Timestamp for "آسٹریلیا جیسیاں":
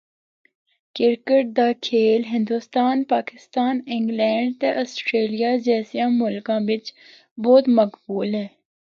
4.83-6.09